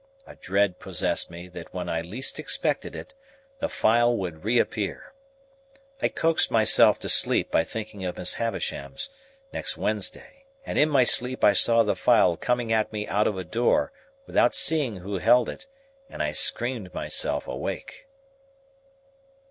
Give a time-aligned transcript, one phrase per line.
[0.25, 3.13] A dread possessed me that when I least expected it,
[3.59, 5.13] the file would reappear.
[6.01, 9.11] I coaxed myself to sleep by thinking of Miss Havisham's,
[9.53, 13.37] next Wednesday; and in my sleep I saw the file coming at me out of
[13.37, 13.91] a door,
[14.25, 15.67] without seeing who held it,
[16.09, 18.07] and I screamed myself awake.